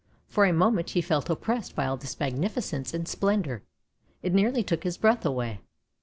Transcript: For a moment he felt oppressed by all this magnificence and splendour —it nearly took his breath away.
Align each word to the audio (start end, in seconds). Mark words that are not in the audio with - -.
For 0.27 0.45
a 0.45 0.51
moment 0.51 0.89
he 0.89 0.99
felt 1.01 1.29
oppressed 1.29 1.75
by 1.75 1.85
all 1.85 1.95
this 1.95 2.19
magnificence 2.19 2.91
and 2.91 3.07
splendour 3.07 3.61
—it 4.23 4.33
nearly 4.33 4.63
took 4.63 4.83
his 4.83 4.97
breath 4.97 5.27
away. 5.27 5.61